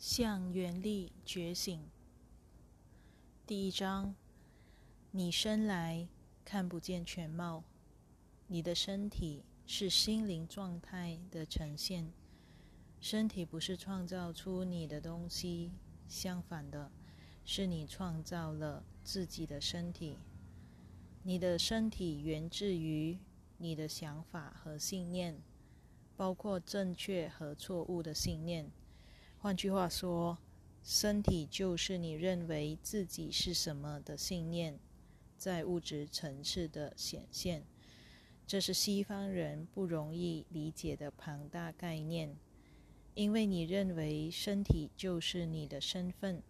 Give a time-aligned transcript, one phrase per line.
[0.00, 1.78] 向原力觉醒。
[3.46, 4.14] 第一章：
[5.10, 6.08] 你生来
[6.42, 7.62] 看不见全貌，
[8.46, 12.10] 你的身体是心灵状态的呈现。
[12.98, 15.70] 身体不是创造出你的东西，
[16.08, 16.90] 相反的，
[17.44, 20.16] 是你创造了自己的身体。
[21.24, 23.18] 你的身体源自于
[23.58, 25.42] 你的想法和信念，
[26.16, 28.70] 包括正确和错误的信念。
[29.42, 30.36] 换句话说，
[30.82, 34.78] 身体就是你认为自己是什么的信念，
[35.38, 37.64] 在物质层次的显现。
[38.46, 42.36] 这是西方人不容易理解的庞大概念，
[43.14, 46.42] 因为你认为身体就是你的身份，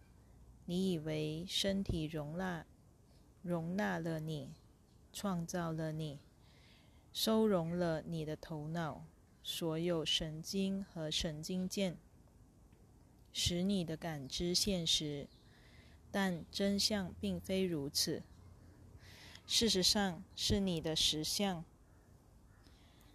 [0.65, 2.65] 你以为身体容纳
[3.41, 4.49] 容纳了你，
[5.13, 6.19] 创造了你，
[7.13, 9.05] 收容了你的头脑，
[9.41, 11.95] 所有神经和神经键。
[13.33, 15.27] 使你的感知现实，
[16.11, 18.23] 但真相并非如此。
[19.47, 21.65] 事实上，是你的实相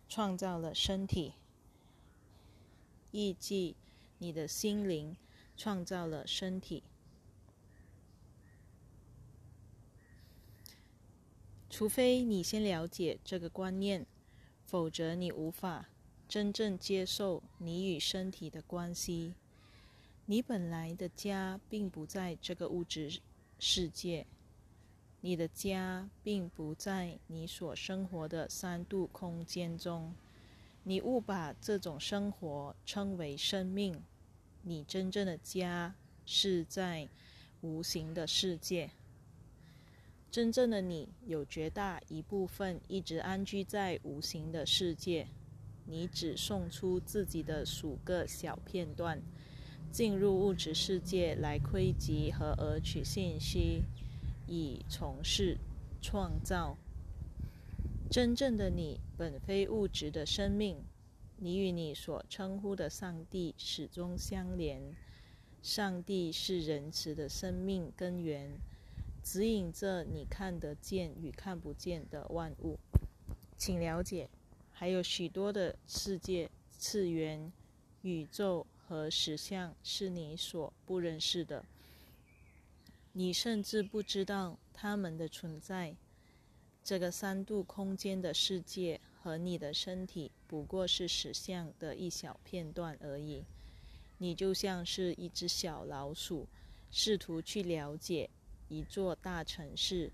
[0.09, 1.33] 创造了身体，
[3.11, 3.75] 亦即
[4.19, 5.17] 你的心灵
[5.57, 6.83] 创造了身体。
[11.69, 14.07] 除非你先了解这个观念，
[14.65, 15.89] 否则你无法
[16.27, 19.35] 真正接受你与身体的关系。
[20.29, 23.21] 你本来的家并不在这个物质
[23.61, 24.27] 世界，
[25.21, 30.13] 你的家并不在你所生活的三度空间中。
[30.83, 34.03] 你误把这种生活称为生命。
[34.63, 37.09] 你真正的家是在
[37.61, 38.91] 无形的世界。
[40.29, 45.29] 真正的你有绝大一部分一直安居在无形的世界。
[45.85, 49.23] 你只送出自己的数个小片段。
[49.97, 53.83] 进入物质世界来窥集和获取信息，
[54.47, 55.57] 以从事
[56.03, 56.77] 创造。
[58.11, 60.77] 真正的你本非物质的生命，
[61.39, 64.95] 你与你所称呼的上帝始终相连。
[65.63, 68.51] 上帝是仁慈的生命根源，
[69.23, 72.79] 指引着你看得见与看不见的万物。
[73.57, 74.29] 请了解，
[74.71, 77.51] 还有许多的世界、次元、
[78.03, 78.67] 宇宙。
[78.89, 81.65] 和实相是你所不认识的，
[83.13, 85.97] 你甚至不知道它们的存在。
[86.85, 93.43] 这个三度空间的世界和你的身体不过是实相的一小片段而已。
[94.19, 96.47] 你就像是一只小老鼠，
[96.91, 98.31] 试图去了解
[98.69, 100.13] 一座大城市，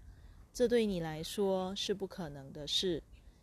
[0.54, 3.02] 这对你来说是不可能的事。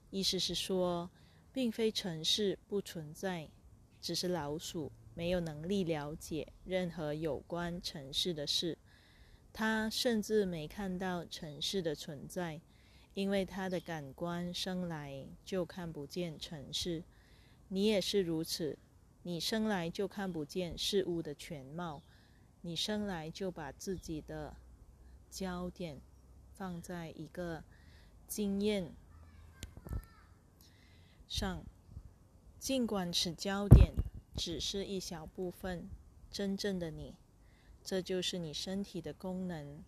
[0.10, 1.08] 意思是说，
[1.54, 3.48] 并非城市不存在，
[4.02, 4.92] 只是老鼠。
[5.14, 8.78] 没有能力了解任何有关城市的事，
[9.52, 12.62] 他甚至没看到城市的存在，
[13.14, 17.04] 因为他的感官生来就看不见城市。
[17.68, 18.78] 你也是如此，
[19.24, 22.02] 你生来就看不见事物的全貌，
[22.62, 24.56] 你生来就把自己的
[25.30, 26.00] 焦点
[26.54, 27.64] 放在一个
[28.28, 28.92] 经验
[31.28, 31.64] 上，
[32.58, 33.94] 尽管此焦点。
[34.40, 35.90] 只是一小部分
[36.32, 37.14] 真正的你，
[37.84, 39.84] 这就是你身体的功能。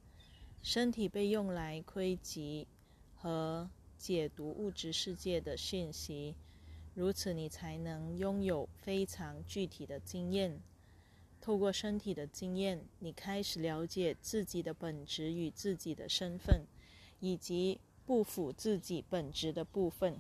[0.62, 2.68] 身体被用来窥集
[3.16, 6.36] 和解读物质世界的讯息，
[6.94, 10.60] 如此你才能拥有非常具体的经验。
[11.40, 16.66] 透过身体的经验，你开始了解自己的本质与自己的身份，
[17.22, 20.20] 以及不符自己本质的部分。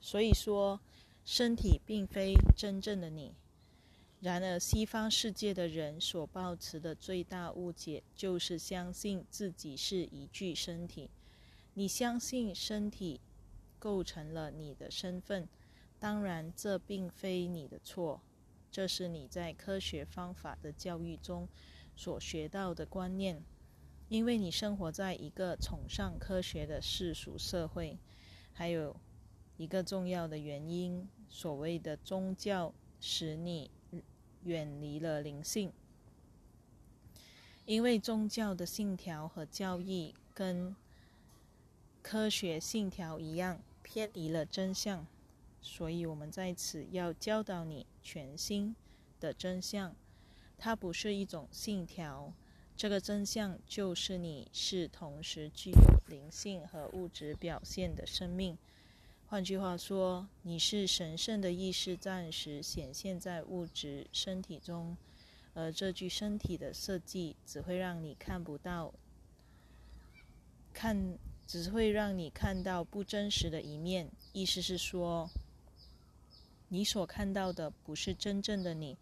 [0.00, 0.80] 所以说。
[1.26, 3.34] 身体并非真正的你。
[4.20, 11.10] 然而，西方世界的人所抱持的最大误解，就是相信自己是一具身体。
[11.74, 13.20] 你相信身体
[13.80, 15.48] 构成了你的身份，
[15.98, 18.22] 当然，这并非你的错。
[18.70, 21.48] 这是你在科学方法的教育中
[21.96, 23.42] 所学到的观念，
[24.08, 27.98] 因为你生活在一个崇尚科学的世俗社会。
[28.52, 28.94] 还有。
[29.56, 33.70] 一个重要的原因，所谓的宗教使你
[34.44, 35.72] 远离了灵性，
[37.64, 40.76] 因为宗教的信条和教义跟
[42.02, 45.06] 科学信条一样偏离了真相，
[45.60, 48.76] 所以我们在此要教导你全新
[49.18, 49.94] 的真相。
[50.58, 52.32] 它不是一种信条，
[52.76, 58.56] 这个真相就是你是同时具有灵性和物质表现的生命。
[59.28, 64.96] 换句话说，你是神圣的意识，暂时显现在物质身体中，
[65.52, 68.94] 而这具身体的设计只会让你看不到，
[70.72, 74.08] 看只会让你看到不真实的一面。
[74.32, 75.28] 意思是说，
[76.68, 78.96] 你所看到的不是真正的你。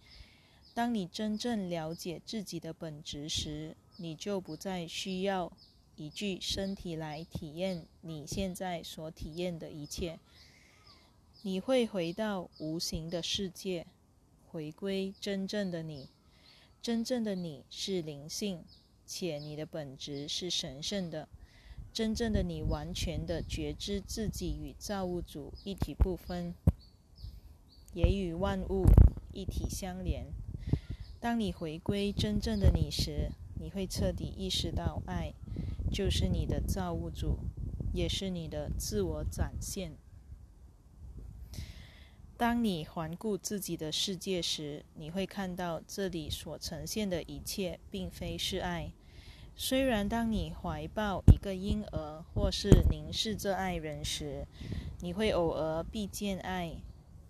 [0.73, 5.53] 当你真正了解自己的本质时，你就不再需要
[5.97, 10.19] 一具身体来体验你现在所体验的一切。
[11.43, 13.87] 你会回到无形的世界，
[14.51, 16.09] 回归真正的你。
[16.81, 18.63] 真正的你是灵性，
[19.07, 21.29] 且你的本质是神圣的。
[21.93, 26.53] 真正的你完全的觉知自己与造物主一体不分，
[27.93, 28.85] 也与万物
[29.33, 30.27] 一体相连。
[31.21, 33.31] 当你回归真正的你时，
[33.61, 35.33] 你会彻底意识到，爱
[35.95, 37.39] 就是你的造物主，
[37.93, 39.93] 也是你的自我展现。
[42.37, 48.91] 当你环顾自己的世界时，你会看到这里所呈现的一切并非是爱。
[49.55, 54.49] 虽然当你怀抱一个婴儿或是凝视这爱人时，
[54.99, 56.75] 你会偶尔必见爱，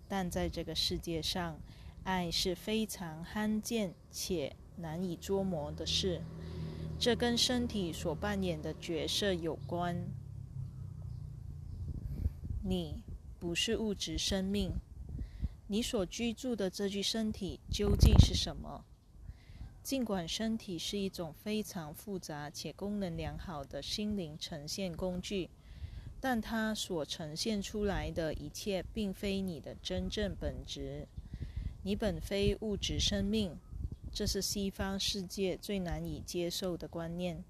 [0.07, 1.59] 但在这个世界上。
[2.03, 6.21] 爱是非常罕见且难以捉摸的事，
[6.97, 9.95] 这跟身体所扮演的角色有关。
[12.63, 13.03] 你
[13.37, 14.71] 不是物质生命，
[15.67, 18.85] 你所居住的这具身体究竟是什么？
[19.83, 25.47] 尽管身体是一种非常复杂且功能良好的心灵呈现工具，
[26.19, 31.07] 但它所呈现出来的一切并非你的真正本质。
[31.83, 33.55] 你本非物质生命，
[34.15, 37.43] 这是西方世界最难以接受的观念，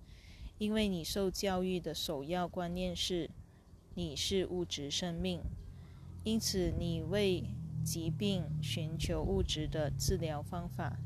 [0.57, 3.29] 因为你受教育的首要观念是
[3.93, 5.41] 你是物质生命，
[6.23, 7.43] 因此你为
[7.83, 10.97] 疾病寻求物质的治疗方法，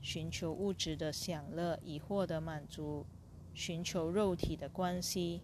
[0.00, 3.04] 寻求物质的享乐以获得满足，
[3.52, 5.40] 寻求肉体的关系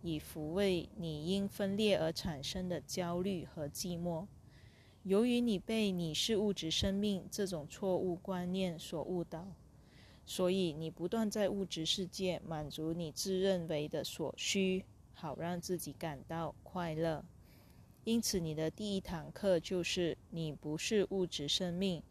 [0.00, 4.24] 以抚慰你因分裂而产生的焦虑和寂寞。
[5.04, 9.46] 由于你被“你是物质生命”这种错误观念所误导，
[10.24, 17.22] 所以你不断在物质世界满足你自认为的所需，好让自己感到快乐。
[18.04, 22.02] 因此，你的第一堂课就是你不是物质生命。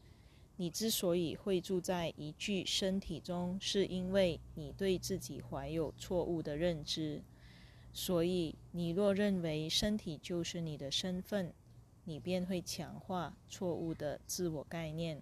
[0.57, 7.23] 你之所以会住在一具身体中，是因为你对自己怀有错误的认知。
[7.91, 11.51] 所以，你若认为身体就是你的身份，
[12.05, 15.21] 你便会强化错误的自我概念，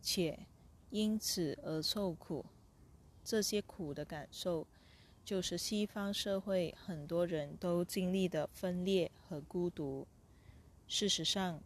[0.00, 0.46] 且
[0.90, 2.44] 因此而受苦。
[3.24, 4.66] 这些苦的感受，
[5.24, 10.06] 就是西方社会很多人都经历的分裂和孤独。
[10.86, 11.60] 事实上，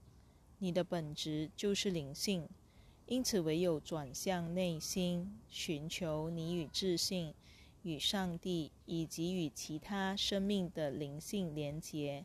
[0.59, 2.49] 你的本质就是灵性，
[3.07, 7.35] 因此唯有转向内心，寻求你与自信、
[7.83, 12.25] 与上帝以及与其他生命的灵性连结。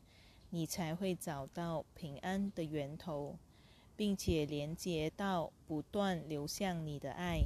[0.56, 3.40] 你才会找到平安的源头，
[3.96, 7.40] 并且连接到不断流向你的爱。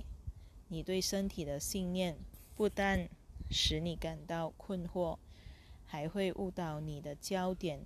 [0.68, 2.18] 你对身体的信念
[2.54, 3.08] 不但
[3.50, 5.18] 使你感到困惑，
[5.86, 7.86] 还会误导你的焦点。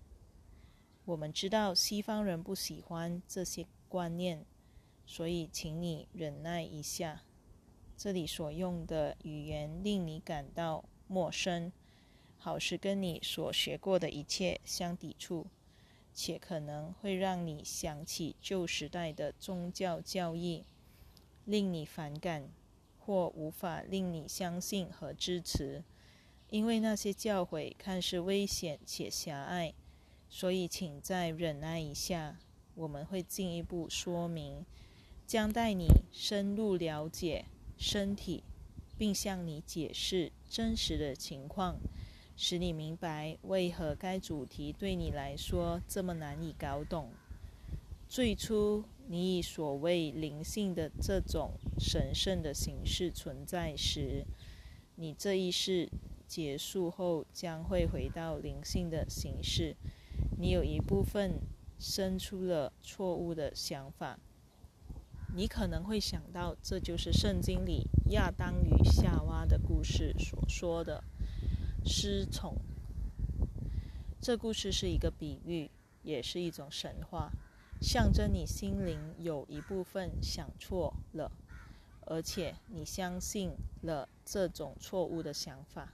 [1.05, 4.43] 我们知道西方人不喜欢这些观念，
[5.05, 7.21] 所以请你忍耐一下。
[7.95, 11.71] 这里所用的语言令你感到陌生。
[12.43, 15.45] 好是跟你所学过的一切相抵触，
[16.11, 20.65] 且可能会让你想起旧时代的宗教教义，
[21.45, 22.49] 令你反感
[22.97, 25.83] 或无法令你相信和支持，
[26.49, 29.75] 因为那些教诲看似危险且狭隘。
[30.27, 32.39] 所以，请再忍耐一下，
[32.73, 34.65] 我们会进一步说明，
[35.27, 37.45] 将带你深入了解
[37.77, 38.43] 身体，
[38.97, 41.77] 并向你解释真实的情况。
[42.35, 47.11] 使你明白为何该主题对你来说这么难以搞懂。
[48.07, 54.25] 最初，你以所谓灵性的这种神圣的形式存在时，
[54.95, 55.89] 你这一世
[56.27, 59.75] 结束后将会回到灵性的形式。
[60.37, 61.39] 你有一部分
[61.79, 64.19] 生出了错误的想法。
[65.33, 71.01] 你可能会想到，这就是圣经里亚当与夏娃的故事所说的。
[71.83, 72.55] 失宠，
[74.21, 75.69] 这故事是一个比喻，
[76.03, 77.31] 也是一种神话，
[77.81, 81.31] 象征你心灵有一部分想错了，
[82.01, 85.93] 而且你相信了这种错误的想法。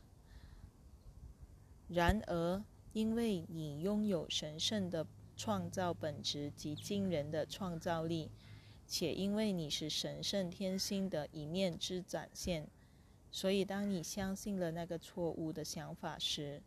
[1.88, 8.30] 然而，因为你拥有神圣的创造本质及惊人的创造力，
[8.86, 12.68] 且因为你是神圣天性的一面之展现，
[13.32, 16.62] 所以当你相信了那个错误的想法时，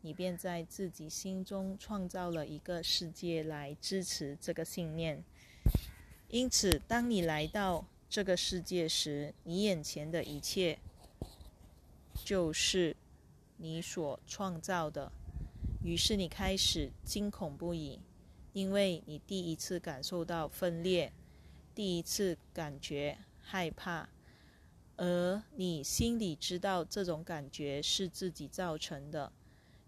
[0.00, 5.22] 你便在自己心中创造了一个世界来支持这个信念。
[6.28, 10.78] 因此，当你来到这个世界时，你眼前的一切
[12.24, 12.96] 就是
[13.56, 15.10] 你所创造的。
[15.82, 18.00] 于是，你开始惊恐不已，
[18.52, 21.12] 因为你第一次感受到分裂，
[21.74, 24.08] 第一次感觉害怕，
[24.96, 29.32] 而你心里知道这种感觉是自己造成的。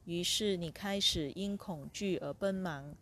[0.04, 2.96] 于是你开始因恐惧而奔忙，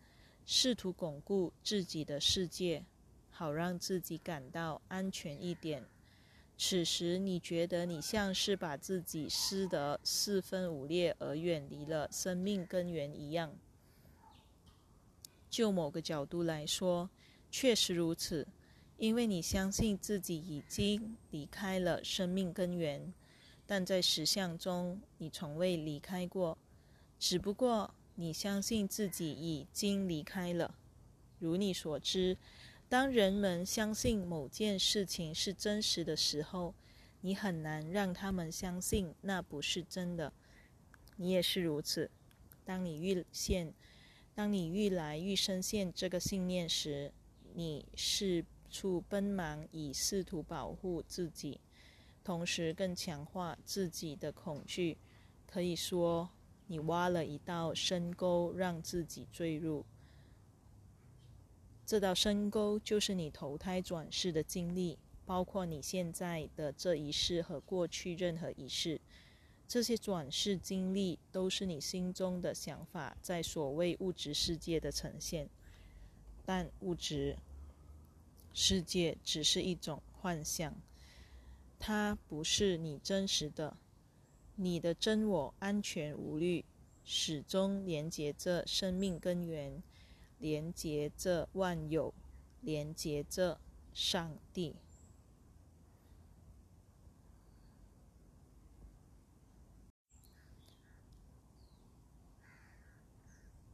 [0.47, 2.85] 试图巩固自己的世界，
[3.31, 5.85] 好让自己感到安全一点。
[6.57, 13.53] 此时你觉得你像是把自己撕得四分五裂而远离了生命根源一样。
[15.51, 17.11] 就某个角度来说，
[17.51, 18.47] 确实如此，
[18.97, 23.13] 因为你相信自己已经离开了生命根源，
[23.67, 26.57] 但在实相中你从未离开过。
[27.19, 30.75] 只不过你相信自己已经离开了。
[31.39, 32.37] 如你所知，
[32.89, 36.75] 当人们相信某件事情是真实的时候，
[37.23, 40.33] 你很难让他们相信那不是真的。
[41.17, 42.11] 你也是如此。
[42.65, 43.75] 当你愈现，
[44.35, 47.13] 当你愈来愈深陷这个信念时，
[47.55, 51.61] 你是处奔忙以试图保护自己，
[52.25, 54.99] 同时更强化自己的恐惧。
[55.47, 56.29] 可以说。
[56.67, 59.85] 你挖了一道深沟，让自己坠入。
[61.85, 68.99] 这道深沟就是你投胎转世的经历，包括你现在的这一世和过去任何一世。
[69.69, 75.47] 这些转世经历都是你心中的想法在所谓物质世界的呈现，
[76.47, 77.37] 但物质
[78.55, 80.75] 世界只是一种幻象，
[81.79, 83.77] 它不是你真实的。
[84.55, 86.65] 你的真我安全无虑，
[87.05, 89.83] 始终连接着生命根源，
[90.39, 92.15] 连接着万有，
[92.61, 93.61] 连接着
[93.93, 94.77] 上帝。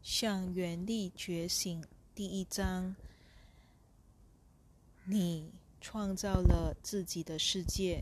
[0.02, 1.84] 向原力觉醒
[2.14, 2.96] 第一章，
[5.12, 5.50] 你
[5.80, 8.00] 创造了自己的世界。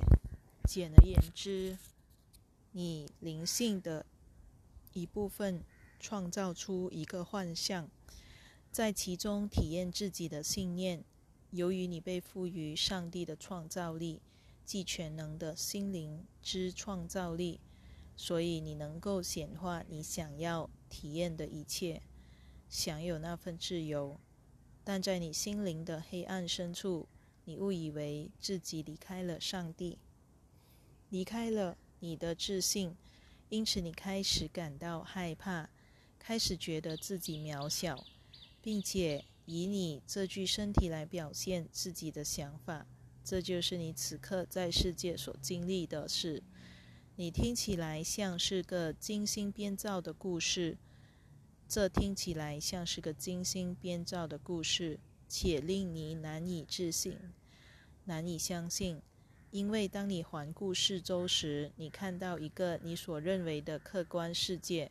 [0.68, 1.78] 简而言之。
[2.72, 4.04] 你灵性的
[4.92, 5.64] 一部分
[5.98, 7.88] 创造出一个幻象，
[8.70, 11.02] 在其中体验自己的信念。
[11.50, 14.20] 由于你被赋予上帝的创造力，
[14.66, 17.58] 即全能的心灵之创造力，
[18.18, 22.02] 所以你能够显化你想要体验的一切，
[22.68, 24.20] 享有那份自由。
[24.88, 27.06] 但在你心灵的黑暗深处，
[27.44, 29.98] 你误以为自己离开了上帝，
[31.10, 31.76] 离开了。
[32.00, 32.96] 你的自信，
[33.50, 35.68] 因此你开始感到害怕，
[36.18, 38.02] 开始觉得自己渺小，
[38.62, 42.86] 并且以你这具身体来表现自己的想法。
[43.22, 46.42] 这就是你此刻在世界所经历的事。
[47.16, 50.78] 你听起来像是个精心编造的故事，
[51.68, 54.98] 这听起来像是个精心编造的故事，
[55.28, 57.18] 且令你难以置信，
[58.06, 59.02] 难以相信。
[59.50, 64.88] 因为当你环顾四周时，你看到一个你所认为的客观世界；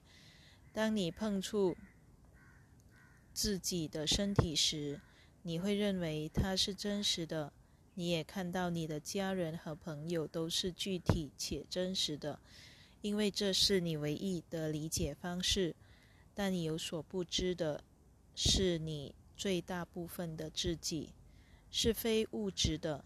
[0.72, 1.76] 当你碰触
[3.34, 5.02] 自己的身体时，
[5.42, 7.52] 你会认为它是真实的。
[7.96, 12.40] 你也看到你的家人和朋友都是具体且真实的，
[13.02, 15.76] 因为这是你唯一的理解方式。
[16.38, 17.84] 但你有所不知的
[18.36, 21.10] 是，你最大部分的自己
[21.72, 23.04] 是非物质的。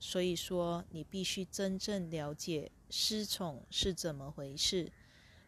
[0.00, 4.90] 所以说，你必须真正了解失宠是怎么回事。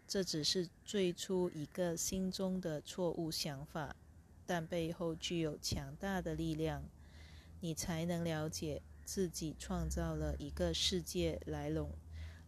[0.07, 3.97] 这只是最初一个心中的错误想法，
[4.47, 6.85] 但背后具有强大的力量。
[7.59, 11.91] 你才能了解自己创造了一个世界来容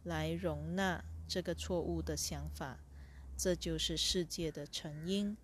[0.04, 2.78] 来容纳这个错误的想法。
[3.36, 5.36] 这就是世界的成因，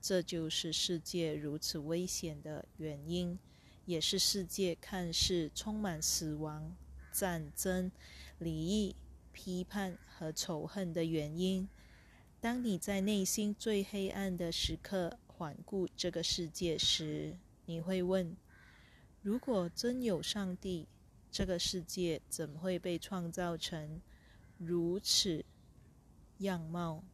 [0.00, 3.38] 这就是世界如此危险的原因。
[3.86, 6.74] 也是世界看似充满死亡、
[7.12, 7.92] 战争、
[8.38, 8.96] 离异、
[9.30, 11.68] 批判和仇恨的原因。
[12.40, 17.36] 当你在内心最黑暗的时刻环顾这个世界时，
[17.66, 18.34] 你会问：
[19.20, 20.88] 如果真有上帝，
[21.30, 24.00] 这个世界怎会被创造成
[24.56, 25.44] 如此
[26.38, 27.04] 样貌？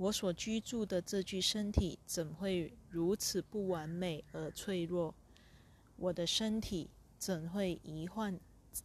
[0.00, 5.14] 我所居住的这具身体怎会如此不完美而脆弱？
[5.98, 6.88] 我的身体
[7.18, 8.40] 怎会罹患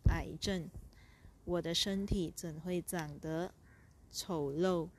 [0.09, 0.69] 癌症？
[1.45, 3.53] 我的身体怎会长得
[4.11, 4.89] 丑陋？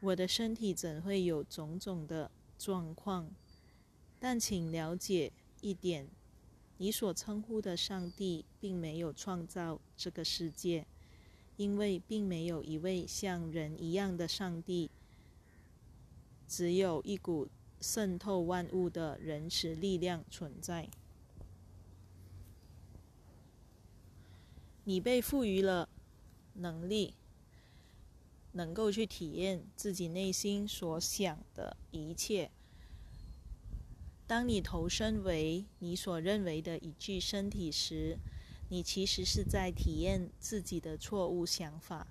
[0.00, 3.26] 我的身体怎会有种种的状况？
[4.20, 5.32] 但请了解
[5.62, 6.06] 一点：
[6.76, 10.86] 你所称呼的上帝并没有创造这个世界，
[11.56, 14.90] 因为并没有一位像人一样的上帝，
[16.48, 17.48] 只有一股
[17.80, 20.88] 渗透万物的仁慈力量存在。
[24.84, 25.88] 你被赋予了
[26.54, 27.14] 能力，
[28.52, 32.50] 能够去体验自己内心所想的一切。
[34.28, 38.18] 当你投身为你所认为的一具身体时，
[38.68, 42.06] 你其实是在体验自己的错误想法。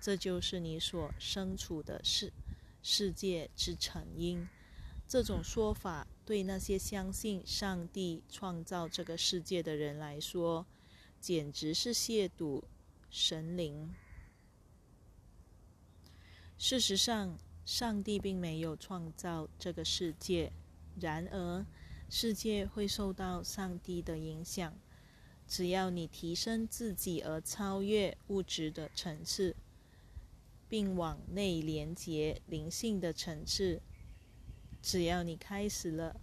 [0.00, 2.32] 这就是你所身处的世
[2.82, 4.48] 世界之成因。
[5.08, 10.66] 这种说法对那些相信上帝创造这个世界的人来说。
[11.20, 12.62] 简直是亵渎
[13.10, 13.94] 神灵。
[16.56, 20.50] 事实上，上帝并没有创造这个世界，
[20.98, 21.66] 然而
[22.08, 24.74] 世界会受到上帝的影响。
[25.46, 29.54] 只要你提升自己而超越物质的层次，
[30.70, 33.82] 并往内连接灵性的层次，
[34.80, 36.18] 只要你开始了。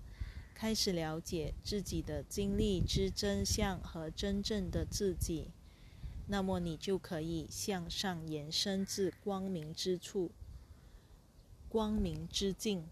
[0.56, 5.52] 开始了解自己的经历之真相和真正的自己，
[6.26, 10.32] 那么你就可以向上延伸至光明之处、
[11.70, 12.88] 光明之境，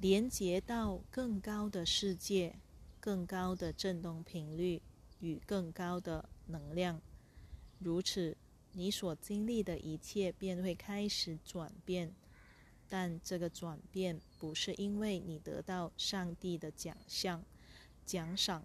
[0.00, 2.56] 连接到更高的世界、
[2.98, 4.80] 更高的振动频率
[5.20, 7.02] 与更高的能量。
[7.78, 8.34] 如此，
[8.76, 12.14] 你所经历的一切便会开始转变。
[12.88, 17.42] 但这个转变不是因为你得到上帝的奖项、
[18.04, 18.62] 奖赏。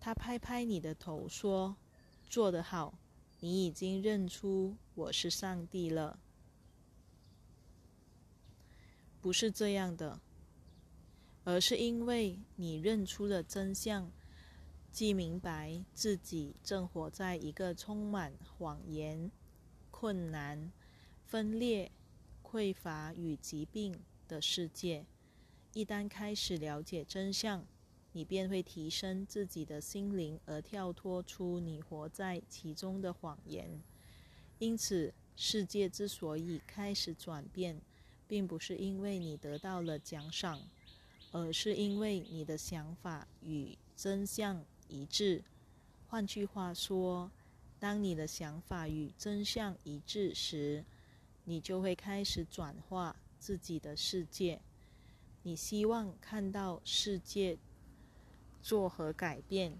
[0.00, 1.76] 他拍拍你的头说
[2.30, 2.98] ：“做得好，
[3.40, 6.18] 你已经认出我是上帝了。”
[9.20, 10.20] 不是这样的，
[11.44, 14.10] 而是因为你认出了真相，
[14.96, 19.30] 既明白自己正活在一个充满谎言、
[19.90, 20.72] 困难、
[21.26, 21.92] 分裂。
[22.42, 23.94] 匮乏与疾病
[24.26, 25.04] 的世界，
[25.74, 27.62] 一旦开始了解真相，
[28.12, 33.82] 你便会提升自己的心灵，而跳脱出你活在其中的谎言。
[34.58, 37.78] 因此，世界之所以开始转变，
[38.26, 40.62] 并不是因为你得到了奖赏，
[41.32, 45.42] 而是因为你的想法与真相一致。
[46.08, 47.30] 换句话说，
[47.78, 50.84] 当你的想法与真相一致时，
[51.44, 54.60] 你就会开始转化自己的世界。
[55.42, 57.58] 你希望看到世界
[58.62, 59.78] 作何改变，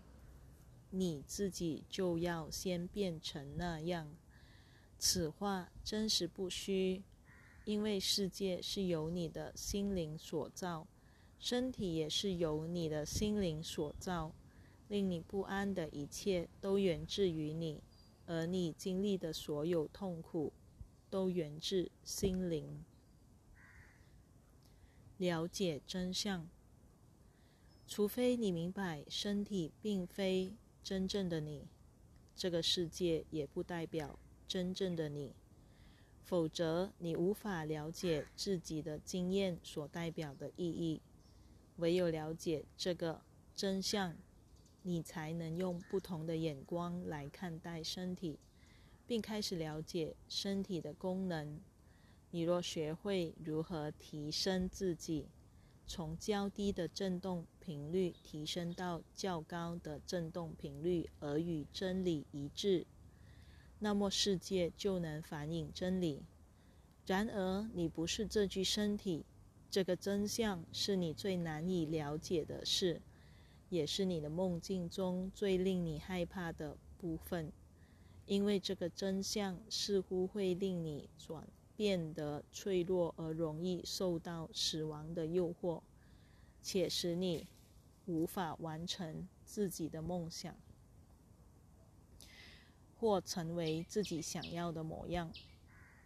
[0.90, 4.08] 你自己就要先变成那样。
[4.98, 7.02] 此话真实不虚，
[7.64, 10.86] 因为世界是由你的心灵所造，
[11.38, 14.32] 身体也是由你的心灵所造。
[14.88, 17.82] 令你不安的一切都源自于你，
[18.26, 20.52] 而你经历的所有痛苦。
[21.08, 22.84] 都源自心灵。
[25.18, 26.48] 了解真相，
[27.86, 31.68] 除非你明白身体并非真正的你，
[32.34, 34.18] 这个世界也不代表
[34.48, 35.32] 真正的你，
[36.24, 41.00] 否则你无法了解自己的经验所代表的意义。
[41.76, 43.22] 唯有了解这个
[43.54, 44.16] 真相，
[44.86, 48.38] 你才能用不同的眼光来看待身体。
[49.06, 51.60] 并开始了解身体的功能。
[52.32, 55.28] 你若学会如何提升自己，
[55.86, 62.84] 从较低的振动频率提升到较高的振动频率，而与真理一致，
[63.78, 66.22] 那么世界就能反映真理。
[67.06, 69.24] 然而，你不是这具身体，
[69.70, 73.00] 这个真相是你最难以了解的事，
[73.68, 77.52] 也是你的梦境中最令你害怕的部分。
[78.26, 85.80] 因为这个真相似乎会令你转变得脆弱而容易受到死亡的诱惑，
[86.60, 87.46] 且使你
[88.06, 90.56] 无法完成自己的梦想，
[92.98, 95.30] 或成为自己想要的模样。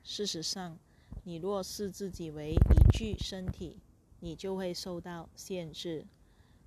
[0.02, 0.78] 事实上，
[1.24, 3.78] 你若视自己为一具身体，
[4.18, 6.04] 你就会受到限制。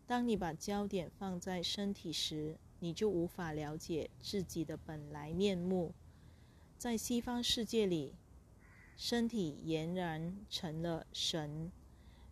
[0.05, 5.93] 当你把焦点放在身体时，你就无法了解自己的本来面目。
[6.77, 8.13] 在西方世界里，
[8.97, 11.71] 身体俨然成了神，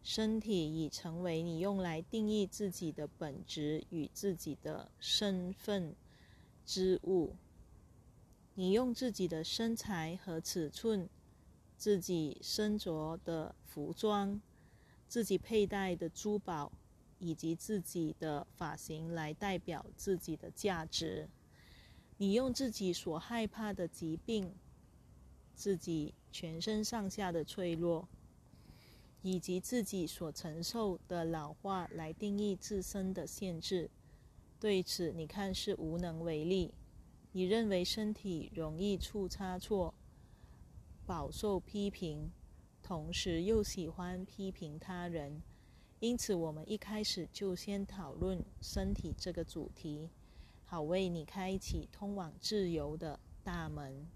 [0.03, 5.95] 身体已成为你用来定义自己的本质与自己的身份
[6.65, 7.35] 之物。
[8.55, 11.07] 你用自己的身材和尺寸、
[11.77, 14.41] 自己身着的服装、
[15.07, 16.71] 自己佩戴的珠宝
[17.21, 21.29] 以及自己的发型来代表自己的价值。
[22.17, 24.53] 你用自己所害怕的疾病、
[25.55, 28.09] 自己全身上下的脆弱，
[29.21, 33.89] 以及自己所承受的老化来定义自身的限制。
[34.59, 36.73] 对此，你看似无能为力。
[37.33, 39.93] 你认为身体容易出差错，
[41.05, 42.31] 饱受批评，
[42.83, 45.41] 同时又喜欢批评他人。
[46.01, 50.09] 因此，我们一开始就先讨论身体这个主题。
[50.65, 54.07] 好为你开启通往自由的大门，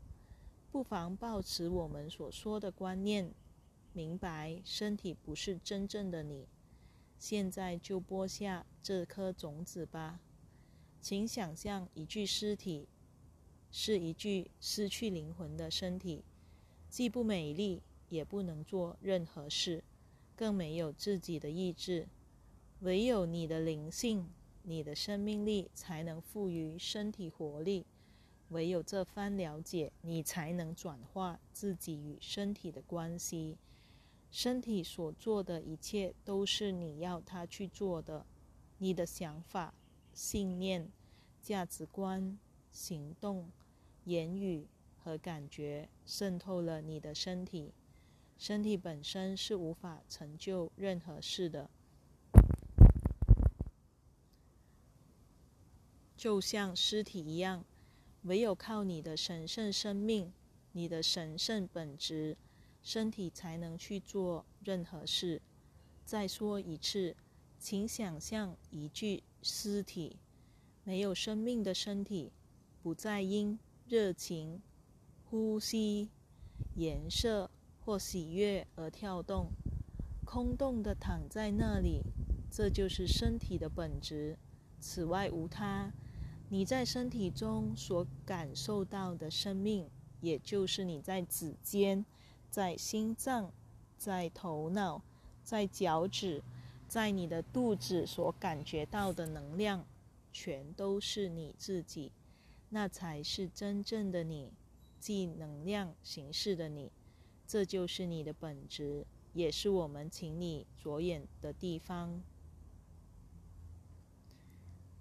[0.72, 3.32] 不妨抱持我们所说的观念，
[3.94, 6.48] 明白身体不是真正的你。
[7.20, 10.20] 现在就播下这颗种子吧。
[11.00, 12.90] 请想象一具尸体，
[13.70, 16.26] 是一具失去灵魂的身体，
[16.90, 19.84] 既不美丽，也不能做任何事，
[20.36, 22.08] 更没有自己的意志，
[22.82, 24.30] 唯有你的灵性。
[24.68, 27.86] 你的生命力才能赋予身体活力，
[28.50, 33.60] 唯有这番了解，你才能转化自己与身体的关系。
[34.32, 38.26] 身体所做的一切都是你要他去做的。
[38.80, 39.72] 你的想法、
[40.14, 40.92] 信念、
[41.44, 42.40] 价值观、
[42.72, 43.52] 行动、
[44.06, 44.68] 言语
[44.98, 47.72] 和感觉渗透了你的身体。
[48.38, 51.70] 身体本身是无法成就任何事的。
[56.18, 57.66] 就像尸体一样，
[58.24, 60.34] 唯有靠你的神圣生命、
[60.72, 62.38] 你的神圣本质，
[62.82, 65.42] 身体才能去做任何事。
[66.04, 67.16] 再说一次，
[67.60, 70.18] 请想象一具尸体，
[70.84, 72.32] 没有生命的身体，
[72.82, 74.62] 不再因热情、
[75.26, 76.10] 呼吸、
[76.76, 77.52] 颜色
[77.86, 79.52] 或喜悦而跳动，
[80.26, 82.02] 空洞的躺在那里。
[82.50, 84.38] 这就是身体的本质，
[84.80, 85.92] 此外无他。
[86.50, 89.88] 你在身体中所感受到的生命，
[90.22, 92.04] 也就是你在指尖、
[92.50, 93.52] 在心脏、
[93.98, 95.02] 在头脑、
[95.44, 96.42] 在脚趾、
[96.88, 99.86] 在你的肚子所感觉到的能量，
[100.32, 102.12] 全都是你自己。
[102.70, 104.52] 那才是真正的你，
[105.00, 106.92] 即能量形式的你。
[107.48, 112.22] 这就是你的本质，也是我们请你着眼的地方。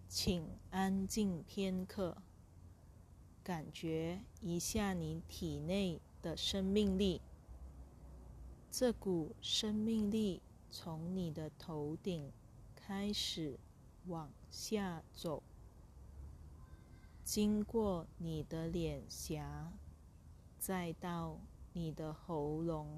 [0.07, 2.17] 请安静片刻，
[3.43, 7.21] 感觉一下你体内的生命力。
[8.71, 12.31] 这股生命力从你的头顶
[12.77, 13.59] 开始
[14.07, 15.43] 往下走，
[17.25, 19.73] 经过你的脸颊，
[20.59, 21.41] 再到
[21.75, 22.89] 你的喉咙，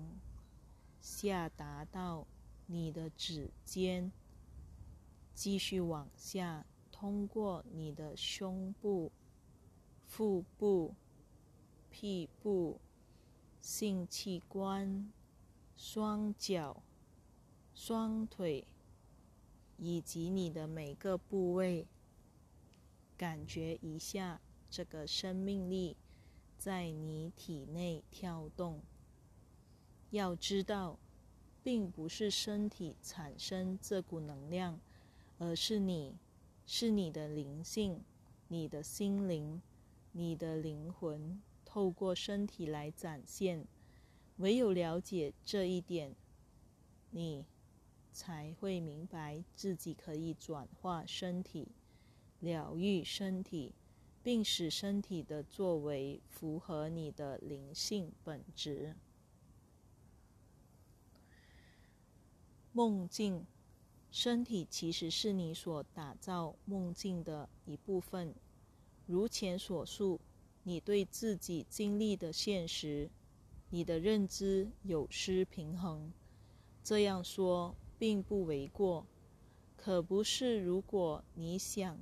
[1.00, 2.26] 下达到
[2.66, 4.12] 你的指尖，
[5.34, 6.64] 继续往下。
[6.92, 9.12] 通过你的胸部、
[10.06, 10.94] 腹部、
[11.90, 12.80] 屁部、
[13.60, 15.12] 性器官、
[15.76, 16.82] 双脚、
[17.74, 18.66] 双腿，
[19.76, 21.86] 以及你的每个部位，
[23.18, 25.98] 感觉一下这个生命力
[26.66, 28.82] 在你体内跳动。
[30.10, 30.98] 要知道，
[31.62, 34.80] 并不是身体产生这股能量，
[35.38, 36.16] 而是你。
[36.66, 38.02] 是你的灵性、
[38.48, 39.62] 你的心灵、
[40.10, 43.64] 你的灵魂，透过身体来展现。
[44.38, 46.16] 唯有了解这一点，
[47.12, 47.44] 你
[48.12, 51.68] 才会明白自己可以转化身体、
[52.40, 53.72] 疗愈身体，
[54.26, 58.96] 并使身体的作为符合你的灵性本质。
[62.72, 63.46] 梦境。
[64.10, 68.34] 身体其实是你所打造梦境的一部分。
[69.06, 70.20] 如前所述，
[70.64, 73.08] 你对自己经历的现实，
[73.70, 76.12] 你的认知有失平衡。
[76.82, 79.06] 这样说并不为过，
[79.76, 80.58] 可不是。
[80.58, 81.96] 如果你想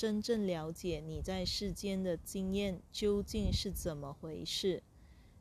[0.00, 4.82] 真正了解你在世间的经验究竟是怎么回事，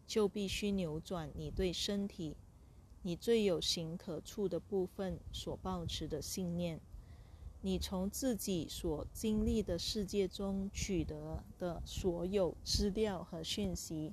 [0.06, 2.36] 就必须扭转你对身体。
[3.04, 6.82] 你最有形可触的部分所抱持的信念，
[7.62, 14.12] 你从自己所经历的世界中取得的所有资料和讯息，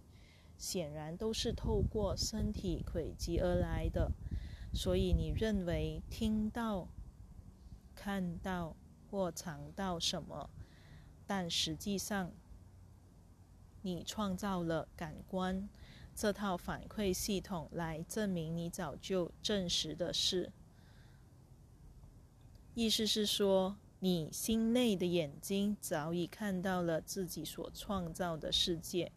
[0.56, 4.12] 显然都是透过身体轨迹而来的。
[4.72, 6.86] 所以你认为听到、
[7.96, 8.76] 看到
[9.16, 10.50] 或尝到什么，
[11.26, 12.30] 但实际上
[13.80, 15.66] 你创造了感官
[16.14, 20.52] 这套反馈系统来证明你早就证实的事。
[22.74, 23.78] 意思是说。
[24.00, 29.10] 你心内的眼睛早已看到了自己所创造的世界。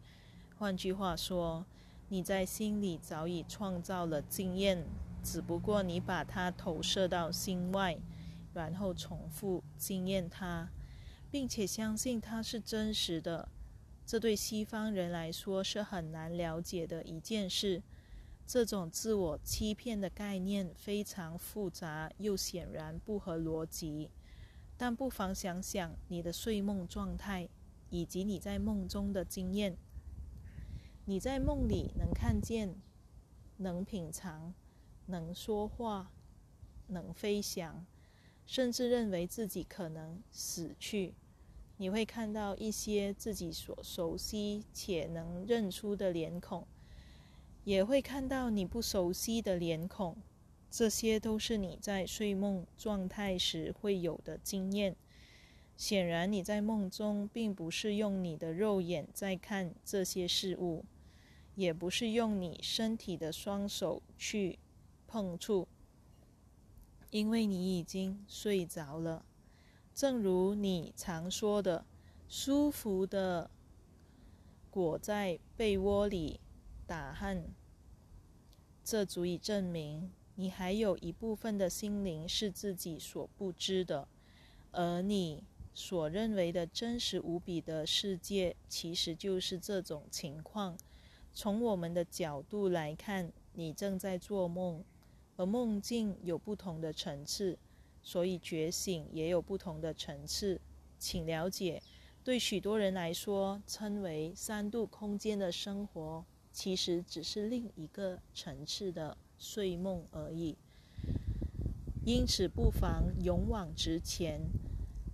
[0.56, 1.66] 换句话说，
[2.08, 4.86] 你在心里早已创造了经验，
[5.22, 7.98] 只不过你把它投射到心外，
[8.52, 10.70] 然后重复经验它，
[11.30, 13.48] 并且相信它是真实的。
[14.04, 17.82] 这对西方人来说是很难了解的一件事。
[18.46, 24.10] 这种自我欺骗的概念非常复杂，又显然不合逻辑。
[24.76, 27.48] 但不妨想想你的睡梦状态，
[27.90, 29.76] 以及你在梦中的经验。
[31.04, 32.74] 你在梦里能看见、
[33.58, 34.52] 能品尝、
[35.06, 36.10] 能说话、
[36.88, 37.86] 能飞翔，
[38.50, 41.14] 甚至认为自己可能死去。
[41.76, 46.66] 你会看到一些自己所熟悉且能认出的脸孔，
[47.62, 50.16] 也会看到你不熟悉的脸孔。
[50.68, 54.96] 这些都是你在睡梦状态时会有的经验。
[55.76, 60.84] 显然，你在梦中并不是用你的肉眼在看这些事物，
[61.54, 64.58] 也不是用你身体的双手去
[65.06, 65.68] 碰触，
[67.10, 69.24] 因为你已经睡着了。
[69.94, 71.84] 正如你常说的，
[72.28, 73.50] 舒服的
[74.70, 76.40] 裹在被窝里
[76.86, 77.42] 打鼾，
[78.84, 80.10] 这足以证明。
[80.36, 84.08] 你还有一部分的心灵是自己所不知的，
[84.70, 85.44] 而你
[85.74, 90.78] 所认为的真实无比的世界，其实就是这种情况。
[91.34, 94.82] 从我们的角度来看，你正在做梦，
[95.40, 97.58] 而梦境有不同的层次，
[98.02, 100.60] 所以觉醒也有不同的层次。
[100.98, 101.82] 请了解，
[102.22, 106.22] 对许多人来说，称为三度空间的生活，
[106.52, 109.16] 其实只是另一个层次的。
[109.38, 110.54] 睡梦而已，
[112.04, 114.38] 因此不妨勇往直前，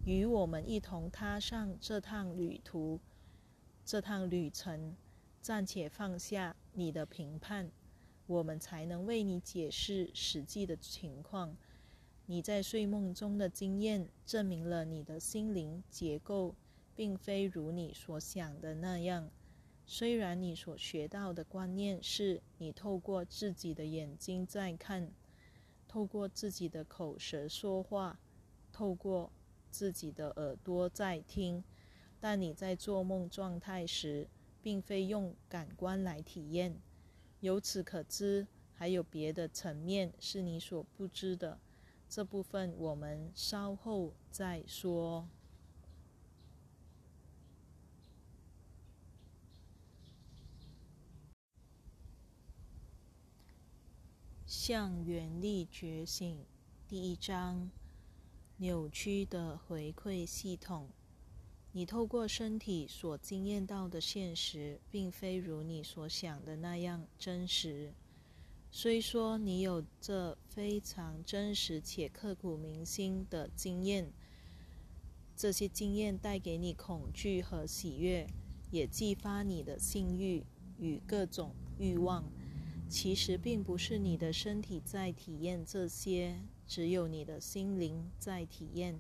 [0.04, 2.98] 与我们一同踏上这趟旅途。
[3.84, 4.96] 这趟旅程，
[5.40, 7.70] 暂且放下你的评判，
[8.26, 11.56] 我们才能为你解释实际的情况。
[12.26, 16.54] 你在睡梦中的经验，证明了你的心灵结构
[16.94, 19.30] 并非如你所想的那样。
[19.86, 25.12] 虽然你所学到的观念是你透过自己的眼睛在看，
[25.86, 28.18] 透过自己的口舌说话，
[28.72, 29.30] 透过
[29.70, 31.62] 自己的耳朵在听，
[32.18, 34.26] 但你在做梦状态时，
[34.60, 36.76] 并非用感官来体验。
[37.40, 41.59] 由此可知，还有别的层面是你所不知的。
[42.09, 45.29] 这部分我们稍后再说。
[54.46, 56.44] 向原力觉醒，
[56.88, 57.70] 第一章：
[58.57, 60.88] 扭曲的回馈系统。
[61.76, 67.92] 你透过身体所经验到的现实，并非如你所想的那样真实。
[68.70, 74.10] 虽说你有这非常真实且刻骨铭心的经验，
[75.36, 78.26] 这些经验带给你恐惧和喜悦，
[78.70, 80.46] 也激发你的性欲
[80.78, 82.24] 与各种欲望。
[82.88, 88.98] 其实并不是你的身体在体验这些，只有你的心灵在体验。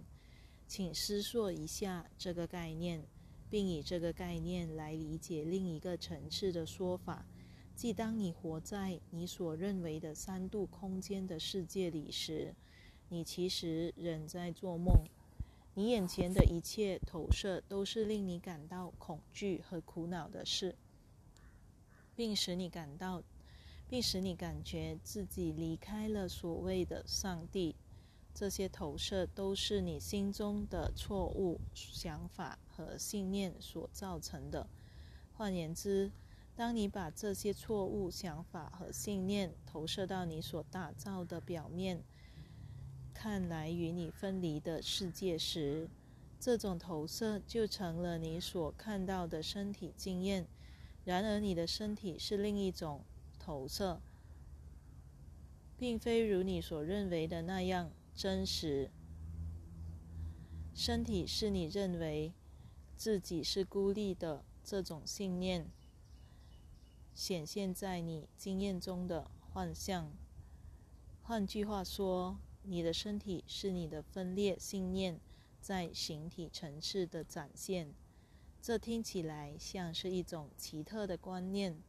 [0.66, 3.04] 请思索一下这个概念，
[3.48, 7.26] 并以这个概念来理解另一个层次的说法：
[7.74, 12.54] 即当你活在你所认为的三度空间的世界里时，
[13.08, 15.04] 你其实仍在做梦。
[15.74, 20.74] 你眼前的一切投射都是令你感到恐惧和苦恼的事，
[22.14, 23.22] 并使你感到。
[23.88, 27.76] 并使你感觉自己离开了所谓的上帝。
[28.38, 34.68] 这些投射都是你心中的错误想法和信念所造成的。
[35.32, 36.12] 换言之，
[36.54, 42.04] 当你把这些错误想法和信念投射到你所打造的表面，
[43.14, 45.88] 看来与你分离的世界时，
[46.38, 50.46] 这种投射就成了你所看到的身体经验。
[51.06, 53.00] 然而，你的身体是另一种。
[53.38, 54.00] 投射，
[55.78, 58.90] 并非如你所认为的那样真实。
[60.74, 62.32] 身体是你认为
[62.96, 65.70] 自己是孤立的这种信念
[67.14, 70.10] 显现在你经验中的幻象
[71.22, 75.20] 换句话说，你的身体是你的分裂信念
[75.60, 77.94] 在形体层次的展现。
[78.62, 81.82] 这听起来像是一种奇特的观念，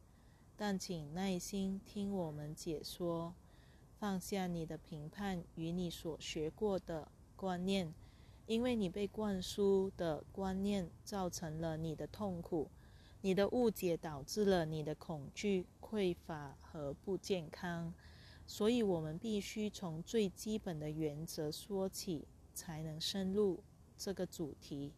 [0.56, 3.34] 但请耐心听我们解说。
[3.98, 7.92] 放下你的评判与你所学过的观念，
[8.46, 12.70] 因为你被灌输的观念造成了你的痛苦，
[13.22, 17.92] 你的误解导致了你的恐惧、匮乏和不健康。
[18.46, 23.58] 所以，我们必须从最基本的原则说起，才能深入
[23.96, 24.92] 这个主题。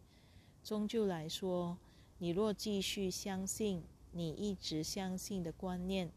[0.63, 1.77] 终究来说，
[2.19, 6.11] 你若继续相信你一直相信的观念，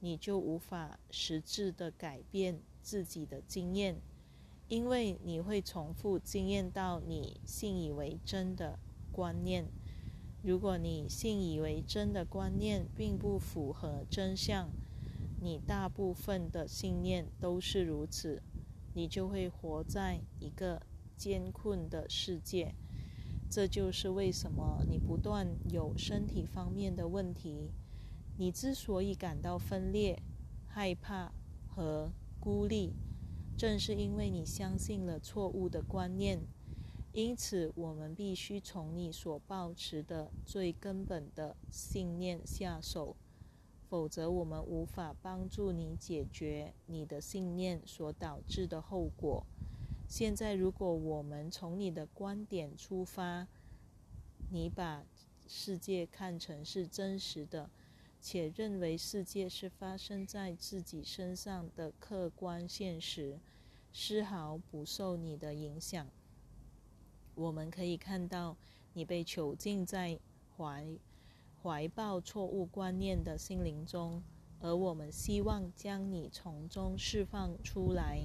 [0.00, 4.00] 你就无法实质的改变自己的经验，
[4.68, 8.78] 因为你会重复经验到你信以为真的
[9.10, 9.66] 观念。
[10.42, 14.70] 如果你信以为真的观念并不符合真相，
[15.40, 18.40] 你大部分的信念都是如此，
[18.94, 20.80] 你就会活在一个
[21.16, 22.74] 艰困的世界。
[23.50, 27.72] 这就是为什么你不断有身体方面的问题。
[28.40, 30.22] 你之所以感到分裂、
[30.68, 31.32] 害怕
[31.66, 32.92] 和孤立，
[33.56, 36.40] 正是因为你相信了错误的观念。
[37.12, 43.16] 因此，我们必须从你所保持的最根本的信念下手，
[43.88, 49.44] 否则我们无法帮助你解决你的信念所导致的后果。
[50.08, 53.48] 现在，如果我们从你的观点出发，
[54.52, 55.04] 你把
[55.48, 57.68] 世界看成是真实的，
[58.20, 63.38] 且认为世界是发生在自己身上的客观现实，
[63.92, 66.06] 丝毫不受你的影响。
[67.34, 68.56] 我们可以看到，
[68.92, 70.18] 你被囚禁在
[70.56, 70.98] 怀
[71.62, 74.22] 怀抱错误观念的心灵中，
[74.60, 78.24] 而我们希望将你从中释放出来。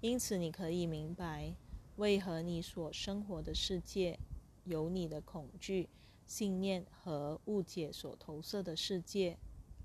[0.00, 1.54] 因此，你可以明白
[1.96, 4.18] 为何你所生活的世界
[4.64, 5.88] 有你的恐惧、
[6.32, 9.36] 信念和误解所投射的世界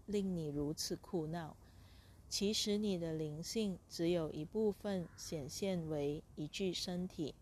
[0.05, 1.57] 令你如此苦恼。
[2.29, 7.35] 其实，你的灵性只有一部分显现为一具身体，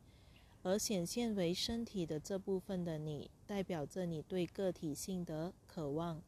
[0.64, 6.20] 而显现为身体的这部分的你，代表着你对个体性的渴望，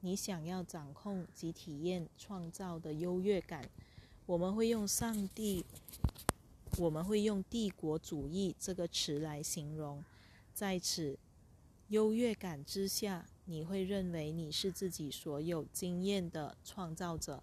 [0.00, 3.68] 你想要掌控及体验创造的优越感。
[4.26, 5.64] 我们会用“上帝”，
[6.78, 10.04] 我们会用“帝国主义”这个词来形容。
[10.54, 11.18] 在此
[11.90, 17.42] 优越感之下，你会认为你是自己所有经验的创造者，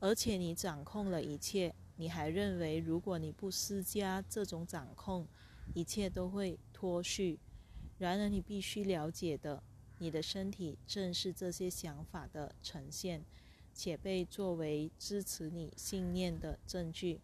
[0.00, 1.72] 而且你掌控了一切。
[1.94, 5.24] 你还认为，如果你不施加这种掌控，
[5.72, 7.38] 一切都会脱序。
[7.96, 9.62] 然而，你必须了解的，
[9.98, 13.24] 你的身体正是这些想法的呈现。
[13.72, 17.20] 且被作为支持你信念的证据，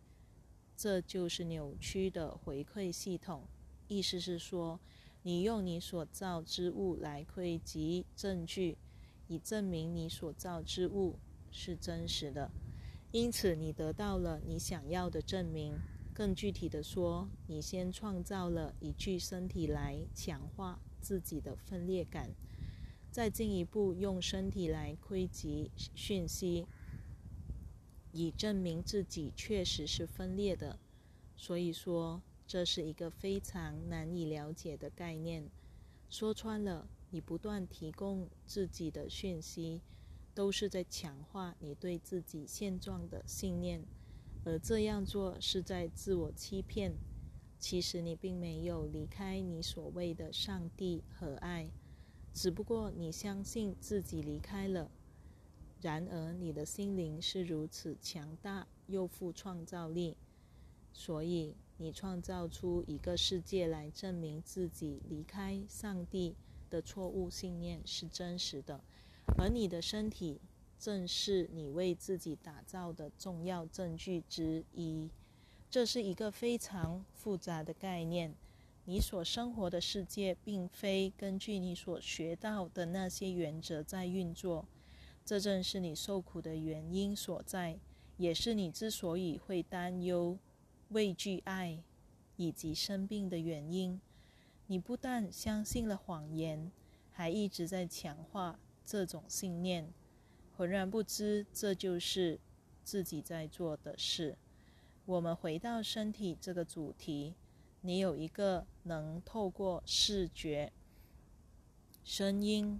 [0.76, 3.48] 这就是扭曲的回馈系统。
[3.88, 4.78] 意思是说，
[5.22, 8.76] 你用你所造之物来窥及证据，
[9.28, 11.18] 以证明你所造之物
[11.50, 12.50] 是真实的。
[13.12, 15.78] 因此，你得到了你想要的证明。
[16.14, 22.30] 更具体的说，你先创造了一具身体来强化自己的分裂感。
[23.10, 26.66] 再进一步用身体来窥及讯息，
[28.10, 30.78] 以证明自己确实是分裂的。
[31.34, 35.48] 所以说，这是一个非常难以了解的概念。
[36.10, 39.80] 说穿了，你不断提供自己的讯息，
[40.34, 43.82] 都是在强化你对自己现状的信念，
[44.44, 46.92] 而这样做是在自我欺骗。
[47.58, 51.70] 其实你并没有离开你所谓的上帝和爱。
[52.34, 54.90] 只不过你相信自己离开了，
[55.80, 60.18] 然而你的心灵是如此强大又富创造力，
[60.92, 66.34] 所以你创造出一个世界来证明自己离开上帝
[66.70, 68.80] 的错误信念是真实的，
[69.38, 70.40] 而你的身体
[70.78, 75.10] 正是你为自己打造的重要证据之一。
[75.70, 78.34] 这是一个非常复杂的概念。
[78.84, 84.66] 你所生活的世界，并非根据你所学到的那些原则在运作，
[85.24, 87.78] 这正是你受苦的原因所在，
[88.16, 90.36] 也是你之所以会担忧、
[90.92, 91.82] 畏惧爱
[92.36, 94.00] 以及生病的原因。
[94.66, 96.70] 你不但相信了谎言，
[97.10, 99.92] 还一直在强化这种信念，
[100.56, 102.38] 浑然不知这就是
[102.84, 104.36] 自己在做的事。
[105.04, 107.34] 我们回到身体这个主题。
[107.84, 110.72] 你有一个能透过视觉、
[112.04, 112.78] 声音、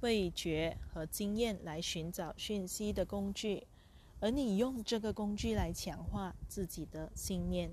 [0.00, 3.66] 味觉和经验来寻找讯息的工具，
[4.24, 7.70] 而你用这个工具来强化自己的信念。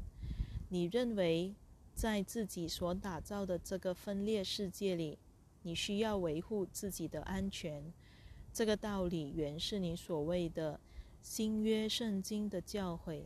[0.67, 1.55] 你认为
[1.95, 5.17] 在自己所打造的这个分裂世界里，
[5.61, 7.81] 你需要维护自己的安全。
[8.51, 10.77] 这个道理原是你所谓的
[11.21, 13.23] 新约圣经的教诲，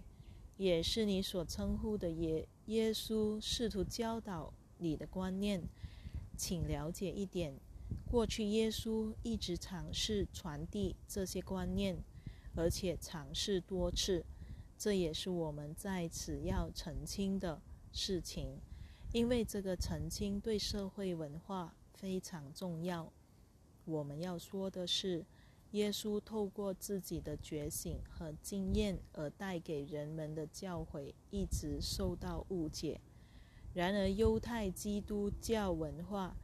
[0.57, 5.63] 也是你所称呼的耶耶稣试图教导你的观念。
[6.37, 7.55] 请了解一点：
[8.07, 11.97] 过去耶稣一直尝试传递这些观念，
[12.55, 14.25] 而且尝试多次。
[14.77, 18.59] 这也是我们在此要澄清的事情，
[19.13, 23.11] 因为这个澄清对社会文化非常重要。
[23.85, 25.25] 我们要说的是，
[25.71, 32.99] 耶稣透过自己的觉醒和经验而带给人们的教诲，一直受到误解。
[33.73, 36.35] 然而，犹太基督教文化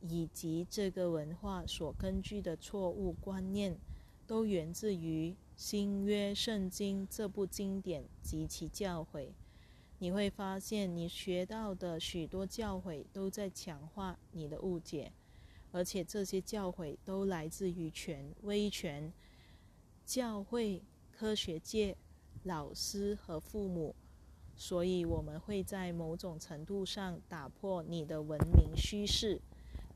[0.00, 3.76] 以及这个文化所根据的错误观念，
[4.26, 9.28] 都源自于新约圣经这部经典及其教诲。
[9.98, 15.12] 你会发现，你学到的许多教诲都在强化你的误解。
[15.72, 19.12] 而且这些教诲都来自于权威权、
[20.06, 21.96] 教会、科学界、
[22.44, 23.94] 老师和父母，
[24.56, 29.40] 所以我们会在某种程度上打破你的文明虚势，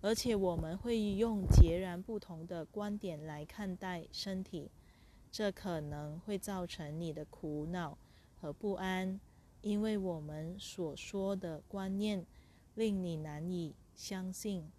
[0.03, 4.71] 而且我们会用截然不同的观点来看待身体，
[5.31, 7.99] 这可能会造成你的苦恼
[8.41, 9.21] 和不安，
[9.61, 12.25] 因为我们所说的观念
[12.75, 14.71] 令你难以相信。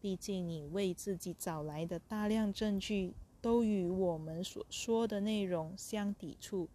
[0.00, 6.68] 毕竟，你为自己找来的大量证据都与我们所说的内容相抵触。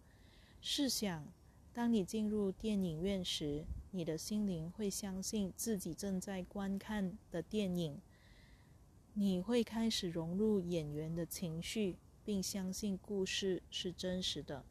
[0.61, 1.27] 试想，
[1.73, 8.01] 当你进入电影院时，你的心灵会相信自己正在观看的电影，
[9.13, 14.65] 你会开始融入演员的情绪，并相信故事是真实的。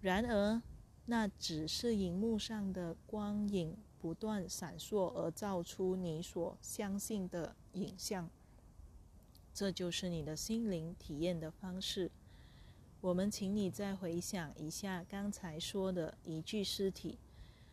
[0.00, 0.62] 然而，
[1.06, 3.76] 那只是荧幕上的光影。
[3.98, 8.30] 不断闪烁而造出你所相信的影像，
[9.52, 12.12] 这就是你的心灵体验的方式。
[13.06, 17.16] 我们请你再回想一下刚才说的一具尸体，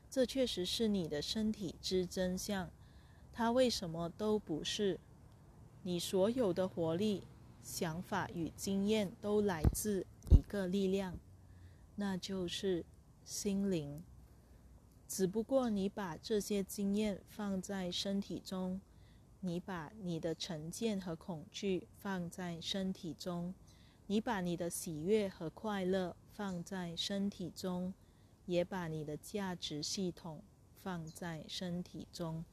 [0.07, 2.69] 这确实是你的身体之真相。
[3.31, 4.99] 它为什么都不是？
[5.81, 7.23] 你所有的活力、
[7.63, 11.17] 想法与经验都来自一个力量，
[11.95, 12.85] 那就是
[13.25, 14.03] 心灵。
[15.07, 18.79] 只不过你把这些经验放在身体中，
[19.39, 23.51] 你把你的成见和恐惧放在身体中，
[24.07, 27.93] 你把你的喜悦和快乐放在身体中，
[28.45, 30.43] 也把你的价值系统
[30.81, 32.43] 放在身体中。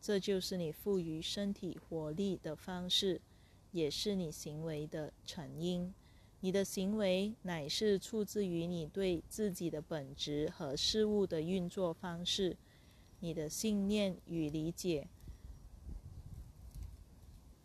[0.00, 3.20] 这就是你赋予身体活力的方式，
[3.72, 5.92] 也是你行为的成因。
[6.40, 12.56] 你的行为乃是出自于你对自己的本质和事物的运作方式，
[13.18, 15.08] 你的信念与理解。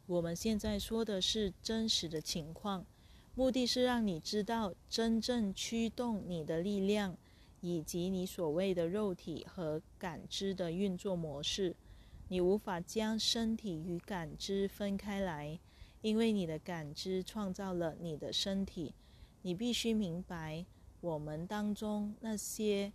[0.08, 2.84] 我们现在说的是真实的情况，
[3.36, 7.18] 目的是让你知道真正驱动你的力量，
[7.62, 11.76] 以及你所谓的肉体和感知的运作模式。
[12.30, 15.60] 你无法将身体与感知分开来。
[16.02, 18.94] 因为你的感知创造了你的身体，
[19.42, 20.66] 你必须明白，
[21.00, 22.92] 我们当中那些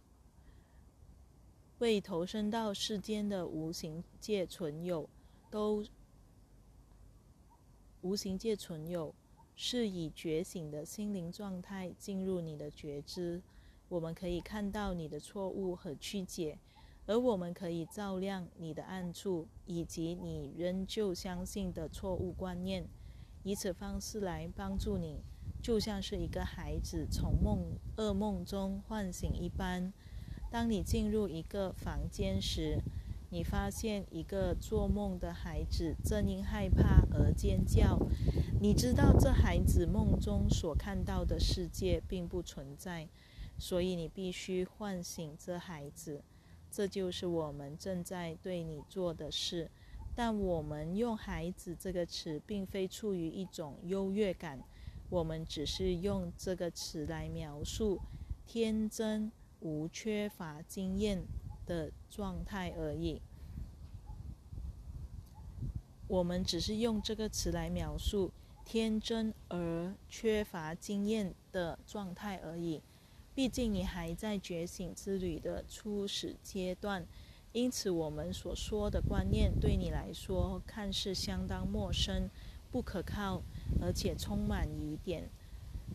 [1.79, 5.09] 未投身到世间的无形界存有，
[5.51, 5.83] 都
[8.03, 9.15] 无形界存有
[9.61, 13.43] 是以觉醒的心灵状态进入你的觉知。
[13.89, 16.57] 我们可以看到你的错误和曲解，
[17.07, 22.87] 而我们可以照亮你的暗处，以及你仍旧相信的错误观念。
[23.43, 25.25] 以此方式来帮助你，
[25.61, 27.59] 就像是一个孩子从梦
[27.97, 29.93] 噩梦中唤醒一般。
[30.53, 32.79] 当你进入一个房间时，
[33.31, 37.99] 你发现一个做梦的孩子正因害怕而尖叫。
[38.61, 43.09] 你知道这孩子梦中所看到的世界并不存在，
[43.59, 46.23] 所以你必须唤醒这孩子。
[46.71, 49.71] 这就是我们正在对你做的事。
[50.15, 54.59] 但我们用“孩子”这个词，并非出于一种优越感，
[55.11, 58.01] 我们只是用这个词来描述
[58.45, 61.23] 天真、无缺乏经验
[61.69, 63.21] 的状态而已。
[66.09, 68.33] 我们只是用这个词来描述
[68.65, 72.83] 天真而缺乏经验的状态而已。
[73.35, 77.07] 毕竟你还在觉醒之旅的初始阶段。
[77.53, 82.29] 因此，我们所说的观念对你来说看似相当陌生、
[82.71, 83.43] 不可靠，
[83.81, 85.29] 而且充满疑点。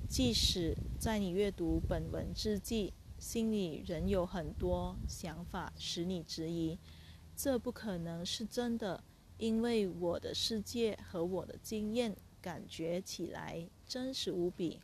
[0.08, 2.92] 即使在你阅读本文之际，
[3.24, 6.78] 心里仍有很多想法使你质疑，
[7.38, 9.02] 这不可能是真的，
[9.38, 14.82] 因为我的世界和我的经验感觉起来真实无比。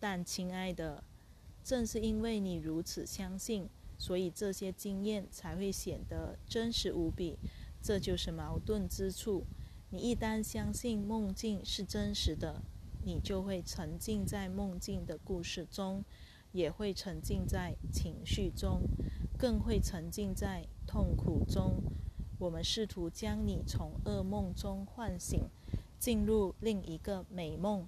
[0.00, 1.04] 但，亲爱的，
[1.62, 3.68] 正是因为你如此相信，
[3.98, 7.38] 所以这些经验才会显得真实无比。
[7.82, 9.44] 这就是矛盾之处。
[9.90, 12.62] 你一旦相信梦境是真实的，
[13.04, 16.02] 你就会沉浸在梦境的故事中，
[16.58, 18.80] 也会沉浸在情绪中，
[19.38, 21.80] 更会沉浸在痛苦中。
[22.36, 25.48] 我们试图将你从噩梦中唤醒，
[26.00, 27.86] 进入另一个美梦。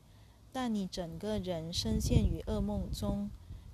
[0.52, 3.28] 但你整个人深陷于噩梦中。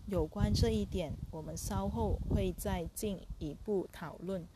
[0.07, 4.47] 有关这一点，我们稍后会再进一步讨论。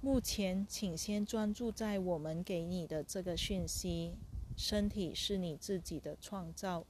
[0.00, 4.14] 目前，请先专注在我们给你的这个讯息：
[4.56, 6.86] 身体是你自己的创造，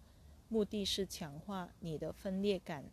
[0.49, 2.85] 目的是强化你的分裂感。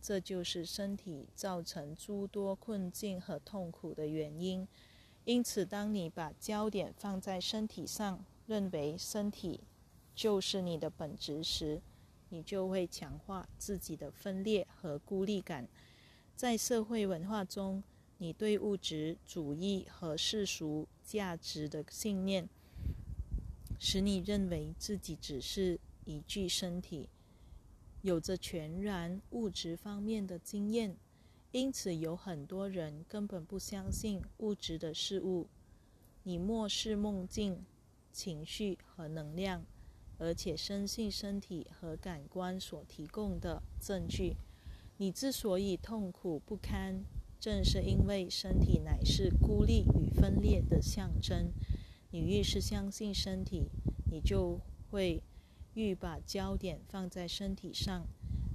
[0.00, 4.68] 这就是身体造成诸多困境和痛苦的原因。
[5.24, 9.60] 因此，当你把焦点放在身体上，认为身体。
[10.14, 11.82] 就是你的本质时，
[12.28, 15.68] 你就会强化自己的分裂和孤立感。
[16.34, 17.82] 在社会文化中，
[18.18, 22.48] 你对物质主义和世俗价值的信念，
[23.78, 27.10] 使你认为自己只是一具身体，
[28.00, 30.96] 有着全然物质方面的经验。
[31.52, 35.46] 因此，有很多人根本不相信物质的事物。
[36.22, 37.62] 你漠视梦境、
[38.10, 39.62] 情绪和能量。
[40.18, 44.34] 而且深信身体和感官所提供的证据。
[44.96, 47.04] 你之所以痛苦不堪，
[47.38, 51.52] 正是因为身体乃是孤立与分裂的象征。
[52.10, 53.68] 你越是相信身体，
[54.10, 54.58] 你就
[54.90, 55.22] 会
[55.76, 58.06] 欲把焦点放在身体上，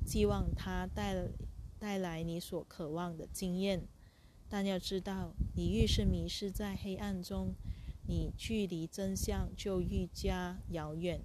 [0.03, 1.29] 寄望它带
[1.77, 3.83] 带来你所渴望的经验。
[4.49, 7.53] 但要知道，你越是迷失在黑暗中，
[8.07, 11.21] 你距离真相就愈加遥远。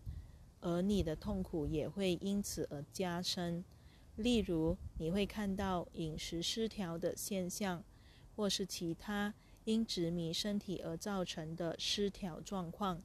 [0.61, 3.65] 而你的痛苦也会因此而加深。
[4.17, 7.83] 例如，你会看到饮食失调的现象，
[8.35, 9.35] 或是其他
[9.65, 13.03] 因执迷身体而造成的失调状况。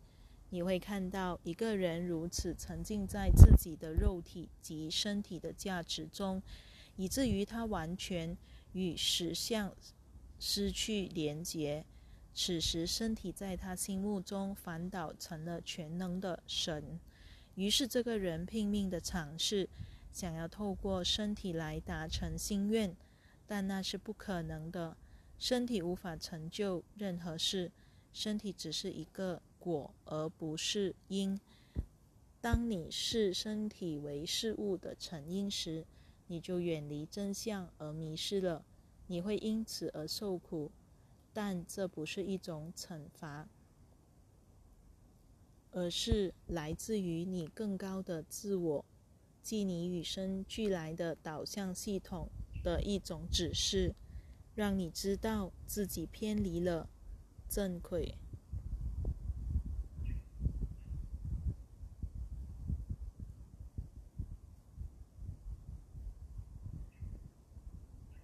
[0.52, 6.44] 你会看到一个人如此沉浸在自己的肉体及身体的价值中，
[6.98, 8.38] 以至于他完全
[8.74, 9.74] 与实相
[10.38, 11.86] 失去连结。
[12.34, 17.00] 此时，身体在他心目中反倒成了全能的神。
[17.56, 19.70] 于是，这个人拼命的尝试，
[20.12, 22.94] 想要透过身体来达成心愿，
[23.48, 24.98] 但那是不可能的。
[25.38, 27.72] 身体无法成就任何事，
[28.12, 31.40] 身体只是一个果，而不是因。
[32.42, 35.86] 当你视身体为事物的成因时，
[36.26, 38.66] 你就远离真相而迷失了。
[39.06, 40.72] 你会因此而受苦，
[41.32, 43.48] 但这不是一种惩罚。
[45.72, 48.84] 而是来自于你更高的自我，
[49.44, 52.30] 即你与生俱来的导向系统
[52.64, 53.94] 的一种指示，
[54.56, 56.90] 让你知道自己偏离了
[57.48, 58.18] 正轨。